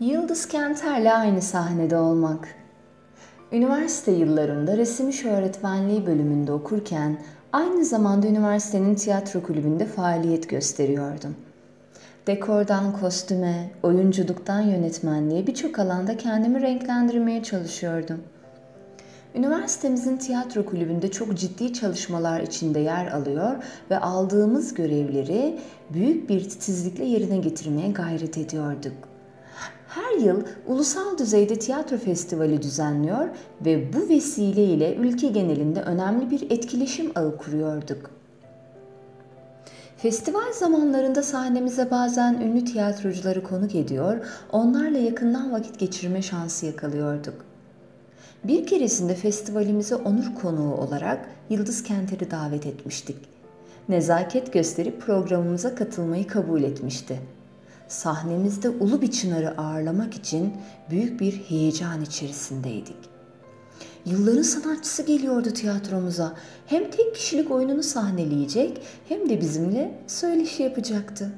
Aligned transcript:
Yıldız 0.00 0.48
Kenter'le 0.48 1.14
aynı 1.14 1.42
sahnede 1.42 1.96
olmak. 1.96 2.48
Üniversite 3.52 4.12
yıllarımda 4.12 4.76
resim 4.76 5.08
iş 5.08 5.24
öğretmenliği 5.24 6.06
bölümünde 6.06 6.52
okurken 6.52 7.18
aynı 7.52 7.84
zamanda 7.84 8.26
üniversitenin 8.26 8.94
tiyatro 8.94 9.42
kulübünde 9.42 9.86
faaliyet 9.86 10.48
gösteriyordum. 10.48 11.36
Dekordan 12.26 13.00
kostüme, 13.00 13.70
oyunculuktan 13.82 14.60
yönetmenliğe 14.60 15.46
birçok 15.46 15.78
alanda 15.78 16.16
kendimi 16.16 16.62
renklendirmeye 16.62 17.42
çalışıyordum. 17.42 18.20
Üniversitemizin 19.34 20.16
tiyatro 20.16 20.64
kulübünde 20.64 21.10
çok 21.10 21.38
ciddi 21.38 21.72
çalışmalar 21.72 22.40
içinde 22.40 22.80
yer 22.80 23.06
alıyor 23.06 23.56
ve 23.90 23.98
aldığımız 23.98 24.74
görevleri 24.74 25.58
büyük 25.90 26.28
bir 26.28 26.48
titizlikle 26.48 27.04
yerine 27.04 27.36
getirmeye 27.36 27.90
gayret 27.90 28.38
ediyorduk. 28.38 29.15
Her 29.96 30.18
yıl 30.18 30.42
ulusal 30.66 31.18
düzeyde 31.18 31.58
tiyatro 31.58 31.96
festivali 31.96 32.62
düzenliyor 32.62 33.28
ve 33.64 33.92
bu 33.92 34.08
vesileyle 34.08 34.94
ülke 34.94 35.28
genelinde 35.28 35.82
önemli 35.82 36.30
bir 36.30 36.50
etkileşim 36.50 37.12
ağı 37.14 37.36
kuruyorduk. 37.36 38.10
Festival 39.96 40.52
zamanlarında 40.52 41.22
sahnemize 41.22 41.90
bazen 41.90 42.34
ünlü 42.34 42.64
tiyatrocuları 42.64 43.42
konuk 43.42 43.74
ediyor, 43.74 44.26
onlarla 44.52 44.98
yakından 44.98 45.52
vakit 45.52 45.78
geçirme 45.78 46.22
şansı 46.22 46.66
yakalıyorduk. 46.66 47.44
Bir 48.44 48.66
keresinde 48.66 49.14
festivalimize 49.14 49.96
onur 49.96 50.34
konuğu 50.42 50.74
olarak 50.74 51.28
Yıldız 51.50 51.82
Kenter'i 51.82 52.30
davet 52.30 52.66
etmiştik. 52.66 53.16
Nezaket 53.88 54.52
gösterip 54.52 55.02
programımıza 55.02 55.74
katılmayı 55.74 56.26
kabul 56.26 56.62
etmişti. 56.62 57.20
Sahnemizde 57.88 58.68
ulu 58.68 59.02
bir 59.02 59.10
çınarı 59.10 59.58
ağırlamak 59.60 60.14
için 60.14 60.52
büyük 60.90 61.20
bir 61.20 61.32
heyecan 61.32 62.02
içerisindeydik. 62.02 62.96
Yılların 64.06 64.42
sanatçısı 64.42 65.02
geliyordu 65.02 65.50
tiyatromuza. 65.50 66.34
Hem 66.66 66.90
tek 66.90 67.14
kişilik 67.14 67.50
oyununu 67.50 67.82
sahneleyecek 67.82 68.82
hem 69.08 69.28
de 69.28 69.40
bizimle 69.40 69.98
söyleşi 70.06 70.62
yapacaktı. 70.62 71.32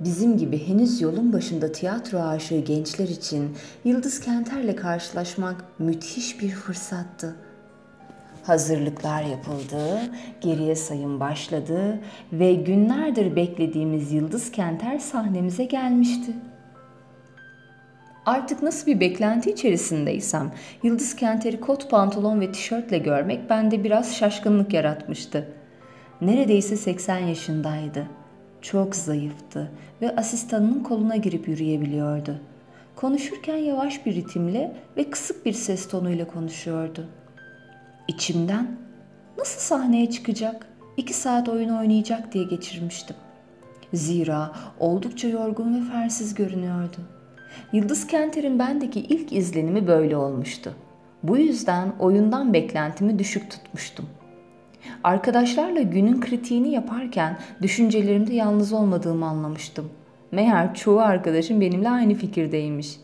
Bizim 0.00 0.38
gibi 0.38 0.68
henüz 0.68 1.00
yolun 1.00 1.32
başında 1.32 1.72
tiyatro 1.72 2.18
aşığı 2.18 2.58
gençler 2.58 3.08
için 3.08 3.56
Yıldız 3.84 4.20
Kenter'le 4.20 4.76
karşılaşmak 4.76 5.64
müthiş 5.78 6.40
bir 6.40 6.50
fırsattı. 6.50 7.36
Hazırlıklar 8.46 9.22
yapıldı, 9.22 10.00
geriye 10.40 10.76
sayım 10.76 11.20
başladı 11.20 12.00
ve 12.32 12.54
günlerdir 12.54 13.36
beklediğimiz 13.36 14.12
Yıldız 14.12 14.50
Kenter 14.50 14.98
sahnemize 14.98 15.64
gelmişti. 15.64 16.32
Artık 18.26 18.62
nasıl 18.62 18.86
bir 18.86 19.00
beklenti 19.00 19.50
içerisindeysem 19.50 20.52
Yıldız 20.82 21.16
Kenter'i 21.16 21.60
kot 21.60 21.90
pantolon 21.90 22.40
ve 22.40 22.52
tişörtle 22.52 22.98
görmek 22.98 23.50
bende 23.50 23.84
biraz 23.84 24.16
şaşkınlık 24.16 24.72
yaratmıştı. 24.72 25.48
Neredeyse 26.20 26.76
80 26.76 27.18
yaşındaydı. 27.18 28.06
Çok 28.62 28.96
zayıftı 28.96 29.70
ve 30.02 30.16
asistanının 30.16 30.82
koluna 30.82 31.16
girip 31.16 31.48
yürüyebiliyordu. 31.48 32.36
Konuşurken 32.96 33.56
yavaş 33.56 34.06
bir 34.06 34.14
ritimle 34.14 34.76
ve 34.96 35.10
kısık 35.10 35.46
bir 35.46 35.52
ses 35.52 35.88
tonuyla 35.88 36.26
konuşuyordu. 36.26 37.08
İçimden 38.08 38.76
nasıl 39.38 39.60
sahneye 39.60 40.10
çıkacak, 40.10 40.66
iki 40.96 41.14
saat 41.14 41.48
oyun 41.48 41.68
oynayacak 41.68 42.32
diye 42.32 42.44
geçirmiştim. 42.44 43.16
Zira 43.92 44.52
oldukça 44.80 45.28
yorgun 45.28 45.74
ve 45.74 45.90
fersiz 45.92 46.34
görünüyordu. 46.34 46.96
Yıldız 47.72 48.06
Kenter'in 48.06 48.58
bendeki 48.58 49.00
ilk 49.00 49.32
izlenimi 49.32 49.86
böyle 49.86 50.16
olmuştu. 50.16 50.74
Bu 51.22 51.38
yüzden 51.38 51.92
oyundan 51.98 52.52
beklentimi 52.52 53.18
düşük 53.18 53.50
tutmuştum. 53.50 54.06
Arkadaşlarla 55.04 55.82
günün 55.82 56.20
kritiğini 56.20 56.70
yaparken 56.70 57.38
düşüncelerimde 57.62 58.34
yalnız 58.34 58.72
olmadığımı 58.72 59.26
anlamıştım. 59.26 59.90
Meğer 60.32 60.74
çoğu 60.74 61.00
arkadaşım 61.00 61.60
benimle 61.60 61.90
aynı 61.90 62.14
fikirdeymiş. 62.14 62.96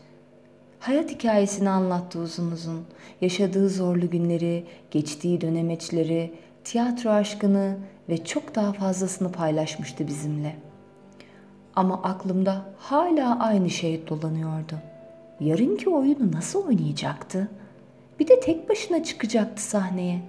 Hayat 0.81 1.11
hikayesini 1.11 1.69
anlattı 1.69 2.19
uzun 2.19 2.51
uzun. 2.51 2.85
Yaşadığı 3.21 3.69
zorlu 3.69 4.09
günleri, 4.09 4.63
geçtiği 4.91 5.41
dönemeçleri, 5.41 6.33
tiyatro 6.63 7.09
aşkını 7.09 7.77
ve 8.09 8.23
çok 8.23 8.55
daha 8.55 8.73
fazlasını 8.73 9.31
paylaşmıştı 9.31 10.07
bizimle. 10.07 10.55
Ama 11.75 12.03
aklımda 12.03 12.65
hala 12.77 13.39
aynı 13.39 13.69
şey 13.69 14.07
dolanıyordu. 14.07 14.75
Yarınki 15.39 15.89
oyunu 15.89 16.31
nasıl 16.31 16.67
oynayacaktı? 16.67 17.47
Bir 18.19 18.27
de 18.27 18.39
tek 18.39 18.69
başına 18.69 19.03
çıkacaktı 19.03 19.63
sahneye. 19.63 20.19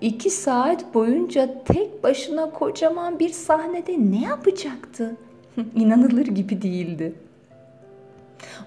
İki 0.00 0.30
saat 0.30 0.94
boyunca 0.94 1.64
tek 1.64 2.04
başına 2.04 2.50
kocaman 2.50 3.18
bir 3.18 3.28
sahnede 3.28 3.96
ne 3.98 4.22
yapacaktı? 4.22 5.16
İnanılır 5.74 6.26
gibi 6.26 6.62
değildi. 6.62 7.14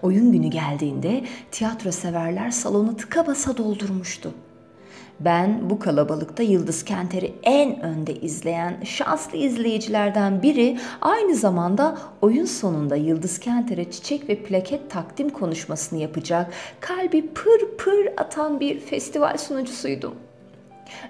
Oyun 0.01 0.31
günü 0.31 0.47
geldiğinde 0.47 1.23
tiyatro 1.51 1.91
severler 1.91 2.51
salonu 2.51 2.97
tıka 2.97 3.27
basa 3.27 3.57
doldurmuştu. 3.57 4.33
Ben 5.19 5.69
bu 5.69 5.79
kalabalıkta 5.79 6.43
Yıldız 6.43 6.85
Kenter'i 6.85 7.33
en 7.43 7.81
önde 7.81 8.15
izleyen 8.15 8.83
şanslı 8.83 9.37
izleyicilerden 9.37 10.41
biri 10.41 10.77
aynı 11.01 11.35
zamanda 11.35 11.97
oyun 12.21 12.45
sonunda 12.45 12.95
Yıldız 12.95 13.39
Kenter'e 13.39 13.91
çiçek 13.91 14.29
ve 14.29 14.43
plaket 14.43 14.91
takdim 14.91 15.29
konuşmasını 15.29 15.99
yapacak 15.99 16.53
kalbi 16.79 17.27
pır 17.33 17.77
pır 17.77 18.07
atan 18.17 18.59
bir 18.59 18.79
festival 18.79 19.37
sunucusuydum. 19.37 20.15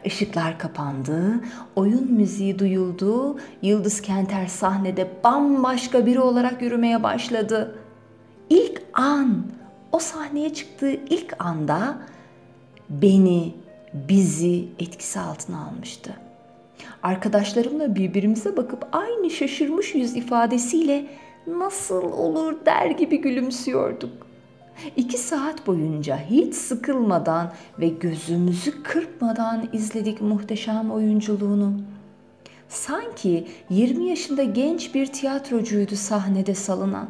Işıklar 0.06 0.59
kapandı, 0.59 1.42
oyun 1.75 2.12
müziği 2.12 2.59
duyuldu, 2.59 3.40
Yıldız 3.62 4.02
Kenter 4.02 4.48
sahnede 4.48 5.08
bambaşka 5.24 6.06
biri 6.06 6.20
olarak 6.20 6.62
yürümeye 6.62 7.04
başladı. 7.04 7.75
İlk 8.50 8.81
an, 8.94 9.44
o 9.91 10.00
sahneye 10.00 10.53
çıktığı 10.53 10.91
ilk 10.91 11.35
anda 11.39 11.97
beni, 12.89 13.53
bizi 13.94 14.66
etkisi 14.79 15.19
altına 15.19 15.67
almıştı. 15.67 16.13
Arkadaşlarımla 17.03 17.95
birbirimize 17.95 18.57
bakıp 18.57 18.88
aynı 18.91 19.29
şaşırmış 19.29 19.95
yüz 19.95 20.16
ifadesiyle 20.16 21.07
nasıl 21.47 22.03
olur 22.03 22.66
der 22.66 22.91
gibi 22.91 23.22
gülümsüyorduk. 23.22 24.28
İki 24.95 25.17
saat 25.17 25.67
boyunca 25.67 26.17
hiç 26.17 26.56
sıkılmadan 26.56 27.53
ve 27.79 27.88
gözümüzü 27.88 28.83
kırpmadan 28.83 29.69
izledik 29.73 30.22
muhteşem 30.22 30.91
oyunculuğunu. 30.91 31.73
Sanki 32.69 33.47
20 33.69 34.09
yaşında 34.09 34.44
genç 34.44 34.95
bir 34.95 35.06
tiyatrocuydu 35.06 35.95
sahnede 35.95 36.56
salınan. 36.56 37.09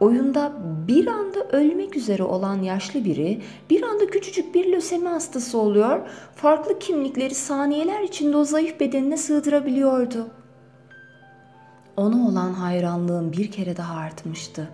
Oyunda 0.00 0.52
bir 0.88 1.06
anda 1.06 1.48
ölmek 1.52 1.96
üzere 1.96 2.22
olan 2.22 2.62
yaşlı 2.62 3.04
biri 3.04 3.42
bir 3.70 3.82
anda 3.82 4.06
küçücük 4.06 4.54
bir 4.54 4.72
lösemi 4.72 5.08
hastası 5.08 5.58
oluyor, 5.58 6.00
farklı 6.34 6.78
kimlikleri 6.78 7.34
saniyeler 7.34 8.02
içinde 8.02 8.36
o 8.36 8.44
zayıf 8.44 8.80
bedenine 8.80 9.16
sığdırabiliyordu. 9.16 10.26
Ona 11.96 12.28
olan 12.28 12.52
hayranlığım 12.52 13.32
bir 13.32 13.50
kere 13.50 13.76
daha 13.76 13.96
artmıştı. 13.96 14.68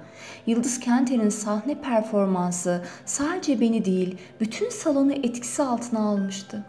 Yıldız 0.47 0.81
Kenter'in 0.81 1.29
sahne 1.29 1.81
performansı 1.81 2.85
sadece 3.07 3.61
beni 3.61 3.85
değil, 3.85 4.17
bütün 4.41 4.71
salonu 4.71 5.13
etkisi 5.13 5.63
altına 5.63 6.01
almıştı. 6.01 6.65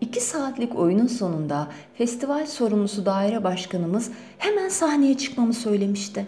İki 0.00 0.20
saatlik 0.20 0.78
oyunun 0.78 1.06
sonunda 1.06 1.68
festival 1.94 2.46
sorumlusu 2.46 3.06
daire 3.06 3.44
başkanımız 3.44 4.10
hemen 4.38 4.68
sahneye 4.68 5.16
çıkmamı 5.16 5.54
söylemişti. 5.54 6.26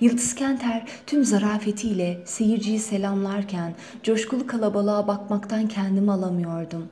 Yıldız 0.00 0.34
Kenter 0.34 0.88
tüm 1.06 1.24
zarafetiyle 1.24 2.22
seyirciyi 2.24 2.78
selamlarken 2.78 3.74
coşkulu 4.02 4.46
kalabalığa 4.46 5.08
bakmaktan 5.08 5.68
kendimi 5.68 6.12
alamıyordum. 6.12 6.88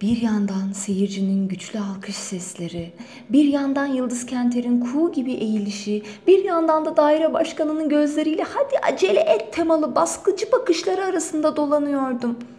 Bir 0.00 0.22
yandan 0.22 0.72
seyircinin 0.72 1.48
güçlü 1.48 1.78
alkış 1.78 2.16
sesleri, 2.16 2.92
bir 3.30 3.44
yandan 3.44 3.86
Yıldız 3.86 4.26
Kenter'in 4.26 4.80
kuğu 4.80 5.12
gibi 5.12 5.32
eğilişi, 5.32 6.02
bir 6.26 6.44
yandan 6.44 6.84
da 6.84 6.96
daire 6.96 7.32
başkanının 7.32 7.88
gözleriyle 7.88 8.42
hadi 8.42 8.92
acele 8.92 9.20
et 9.20 9.52
temalı 9.52 9.94
baskıcı 9.94 10.52
bakışları 10.52 11.04
arasında 11.04 11.56
dolanıyordum.'' 11.56 12.56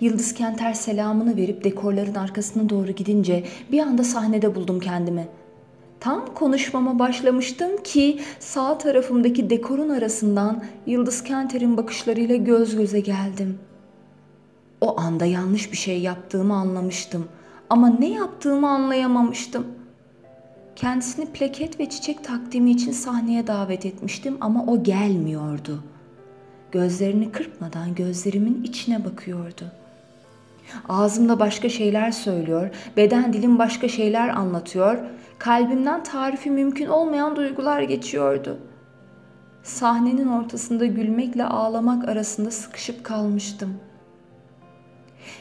Yıldız 0.00 0.34
Kenter 0.34 0.72
selamını 0.72 1.36
verip 1.36 1.64
dekorların 1.64 2.14
arkasına 2.14 2.68
doğru 2.68 2.92
gidince 2.92 3.44
bir 3.72 3.78
anda 3.78 4.04
sahnede 4.04 4.54
buldum 4.54 4.80
kendimi. 4.80 5.28
Tam 6.00 6.34
konuşmama 6.34 6.98
başlamıştım 6.98 7.82
ki 7.84 8.20
sağ 8.38 8.78
tarafımdaki 8.78 9.50
dekorun 9.50 9.88
arasından 9.88 10.64
Yıldız 10.86 11.24
Kenter'in 11.24 11.76
bakışlarıyla 11.76 12.36
göz 12.36 12.76
göze 12.76 13.00
geldim. 13.00 13.58
O 14.80 15.00
anda 15.00 15.24
yanlış 15.24 15.72
bir 15.72 15.76
şey 15.76 16.00
yaptığımı 16.00 16.54
anlamıştım 16.54 17.28
ama 17.70 17.88
ne 17.88 18.10
yaptığımı 18.10 18.68
anlayamamıştım. 18.68 19.66
Kendisini 20.76 21.26
plaket 21.26 21.80
ve 21.80 21.88
çiçek 21.88 22.24
takdimi 22.24 22.70
için 22.70 22.92
sahneye 22.92 23.46
davet 23.46 23.86
etmiştim 23.86 24.36
ama 24.40 24.64
o 24.66 24.82
gelmiyordu. 24.82 25.82
Gözlerini 26.72 27.32
kırpmadan 27.32 27.94
gözlerimin 27.94 28.62
içine 28.62 29.04
bakıyordu. 29.04 29.72
Ağzımda 30.88 31.40
başka 31.40 31.68
şeyler 31.68 32.10
söylüyor, 32.10 32.70
beden 32.96 33.32
dilim 33.32 33.58
başka 33.58 33.88
şeyler 33.88 34.28
anlatıyor, 34.28 34.98
kalbimden 35.38 36.02
tarifi 36.02 36.50
mümkün 36.50 36.86
olmayan 36.86 37.36
duygular 37.36 37.82
geçiyordu. 37.82 38.58
Sahnenin 39.62 40.28
ortasında 40.28 40.86
gülmekle 40.86 41.44
ağlamak 41.44 42.08
arasında 42.08 42.50
sıkışıp 42.50 43.04
kalmıştım. 43.04 43.74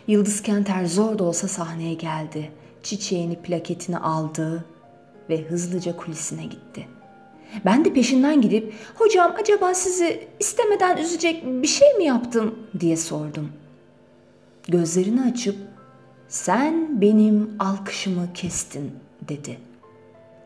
Yıldız 0.08 0.42
Kenter 0.42 0.86
zor 0.86 1.20
da 1.20 1.24
olsa 1.24 1.48
sahneye 1.48 1.94
geldi. 1.94 2.52
Çiçeğini, 2.84 3.36
plaketini 3.36 3.98
aldı 3.98 4.66
ve 5.30 5.42
hızlıca 5.42 5.98
kulisine 5.98 6.44
gitti. 6.44 6.88
Ben 7.66 7.86
de 7.86 7.94
peşinden 7.94 8.42
gidip 8.42 8.74
hocam 8.96 9.34
acaba 9.42 9.74
sizi 9.74 10.28
istemeden 10.40 10.98
üzecek 10.98 11.46
bir 11.46 11.68
şey 11.68 11.94
mi 11.94 12.04
yaptım 12.04 12.56
diye 12.80 12.98
sordum. 12.98 13.52
Gözlerini 14.68 15.21
açıp 15.21 15.56
sen 16.27 17.01
benim 17.01 17.56
alkışımı 17.60 18.33
kestin 18.33 18.92
dedi. 19.21 19.57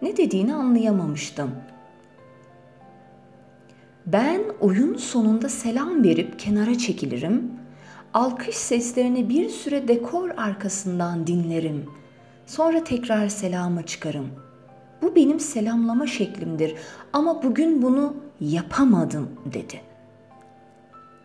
Ne 0.01 0.17
dediğini 0.17 0.55
anlayamamıştım. 0.55 1.51
Ben 4.05 4.41
oyun 4.59 4.97
sonunda 4.97 5.49
selam 5.49 6.03
verip 6.03 6.39
kenara 6.39 6.77
çekilirim. 6.77 7.51
Alkış 8.13 8.55
seslerini 8.55 9.29
bir 9.29 9.49
süre 9.49 9.87
dekor 9.87 10.29
arkasından 10.29 11.27
dinlerim. 11.27 11.85
Sonra 12.45 12.83
tekrar 12.83 13.27
selama 13.27 13.85
çıkarım.'' 13.85 14.47
Bu 15.01 15.15
benim 15.15 15.39
selamlama 15.39 16.07
şeklimdir 16.07 16.75
ama 17.13 17.43
bugün 17.43 17.81
bunu 17.81 18.15
yapamadım 18.39 19.29
dedi. 19.53 19.81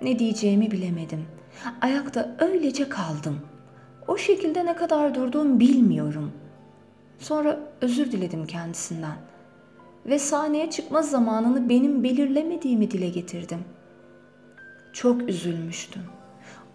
Ne 0.02 0.18
diyeceğimi 0.18 0.70
bilemedim. 0.70 1.24
Ayakta 1.81 2.37
öylece 2.40 2.88
kaldım. 2.88 3.40
O 4.08 4.16
şekilde 4.16 4.66
ne 4.66 4.76
kadar 4.76 5.14
durduğum 5.14 5.60
bilmiyorum. 5.60 6.32
Sonra 7.19 7.60
özür 7.81 8.12
diledim 8.12 8.46
kendisinden 8.46 9.16
ve 10.06 10.19
sahneye 10.19 10.70
çıkma 10.70 11.02
zamanını 11.02 11.69
benim 11.69 12.04
belirlemediğimi 12.04 12.90
dile 12.90 13.08
getirdim. 13.08 13.58
Çok 14.93 15.28
üzülmüştüm. 15.28 16.02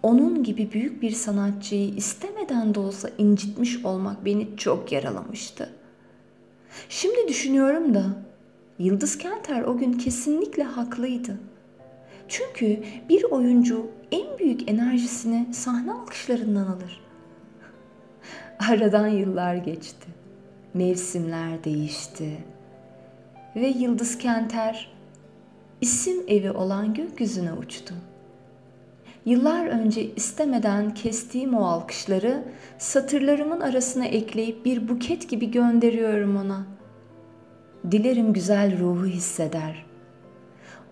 Onun 0.02 0.42
gibi 0.44 0.72
büyük 0.72 1.02
bir 1.02 1.10
sanatçıyı 1.10 1.94
istemeden 1.94 2.74
de 2.74 2.80
olsa 2.80 3.10
incitmiş 3.18 3.84
olmak 3.84 4.24
beni 4.24 4.56
çok 4.56 4.92
yaralamıştı. 4.92 5.70
Şimdi 6.88 7.28
düşünüyorum 7.28 7.94
da 7.94 8.04
Yıldız 8.78 9.18
Kenter 9.18 9.62
o 9.62 9.78
gün 9.78 9.92
kesinlikle 9.92 10.62
haklıydı. 10.62 11.40
Çünkü 12.28 12.82
bir 13.08 13.24
oyuncu 13.24 13.90
en 14.12 14.38
büyük 14.38 14.70
enerjisini 14.70 15.54
sahne 15.54 15.92
alkışlarından 15.92 16.66
alır. 16.66 17.00
Aradan 18.70 19.08
yıllar 19.08 19.54
geçti. 19.54 20.08
Mevsimler 20.74 21.64
değişti. 21.64 22.38
Ve 23.56 23.66
Yıldız 23.66 24.18
Kenter 24.18 24.92
isim 25.80 26.16
evi 26.28 26.50
olan 26.50 26.94
gökyüzüne 26.94 27.52
uçtu. 27.52 27.94
Yıllar 29.24 29.66
önce 29.66 30.14
istemeden 30.14 30.94
kestiğim 30.94 31.54
o 31.54 31.64
alkışları 31.64 32.44
satırlarımın 32.78 33.60
arasına 33.60 34.04
ekleyip 34.04 34.64
bir 34.64 34.88
buket 34.88 35.28
gibi 35.28 35.50
gönderiyorum 35.50 36.36
ona. 36.36 36.66
Dilerim 37.90 38.32
güzel 38.32 38.78
ruhu 38.78 39.06
hisseder. 39.06 39.87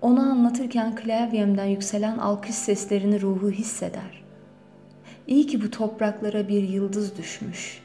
Ona 0.03 0.23
anlatırken 0.23 0.95
klavyemden 0.95 1.65
yükselen 1.65 2.19
alkış 2.19 2.55
seslerini 2.55 3.21
ruhu 3.21 3.51
hisseder. 3.51 4.25
İyi 5.27 5.47
ki 5.47 5.63
bu 5.63 5.71
topraklara 5.71 6.49
bir 6.49 6.69
yıldız 6.69 7.19
düşmüş. 7.19 7.83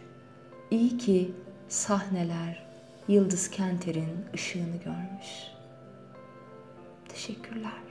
İyi 0.72 0.98
ki 0.98 1.32
sahneler 1.70 2.72
Yıldız 3.08 3.50
Kenter'in 3.50 4.26
ışığını 4.34 4.78
görmüş. 4.86 5.52
Teşekkürler. 7.10 7.91